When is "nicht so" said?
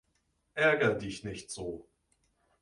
1.23-1.87